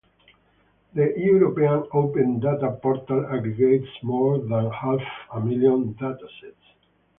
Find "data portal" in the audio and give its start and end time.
2.39-3.23